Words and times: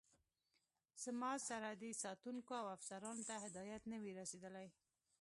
زما 1.03 1.31
سرحدي 1.47 1.91
ساتونکو 2.03 2.53
او 2.61 2.65
افسرانو 2.77 3.23
ته 3.29 3.35
هدایت 3.45 3.81
نه 3.91 3.97
وي 4.01 4.11
رسېدلی. 4.21 4.67